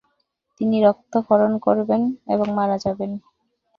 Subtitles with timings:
[0.61, 2.01] তিনি রক্তক্ষরণ করবেন
[2.27, 3.11] এবং মারা যাবেন।